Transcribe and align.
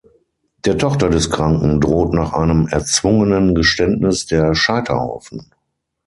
Der 0.65 0.79
Tochter 0.79 1.09
des 1.11 1.29
Kranken 1.29 1.79
droht 1.79 2.15
nach 2.15 2.33
einem 2.33 2.67
erzwungenen 2.67 3.53
Geständnis 3.53 4.25
der 4.25 4.55
Scheiterhaufen. 4.55 5.51